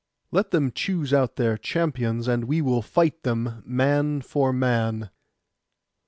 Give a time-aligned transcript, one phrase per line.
[0.31, 5.11] 'Let them choose out their champions, and we will fight them, man for man.